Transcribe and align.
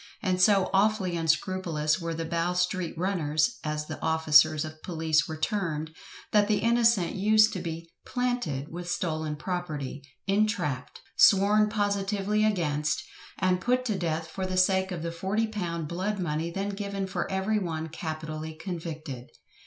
And 0.23 0.41
so 0.41 0.71
awfully 0.73 1.15
unscrupulous 1.15 2.01
were 2.01 2.15
the 2.15 2.25
"Bow 2.25 2.53
street 2.53 2.97
runners," 2.97 3.59
as 3.63 3.85
the 3.85 4.01
officers 4.01 4.65
of 4.65 4.81
police 4.81 5.27
were 5.27 5.37
termed, 5.37 5.93
that 6.31 6.47
the 6.47 6.57
innocent 6.57 7.13
used 7.13 7.53
to 7.53 7.59
be 7.59 7.87
"planted" 8.03 8.69
with 8.71 8.89
stolen 8.89 9.35
property, 9.35 10.01
entrapped, 10.25 11.01
sworn 11.17 11.69
positively 11.69 12.43
against, 12.43 13.03
and 13.37 13.61
put 13.61 13.85
to 13.85 13.95
death 13.95 14.25
for 14.27 14.47
the 14.47 14.57
sake 14.57 14.91
of 14.91 15.03
the 15.03 15.09
£40 15.11 15.87
"blood 15.87 16.17
money" 16.17 16.49
then 16.49 16.69
given 16.69 17.05
for 17.05 17.29
every 17.29 17.59
one 17.59 17.87
capitally 17.87 18.55
convicted. 18.55 19.27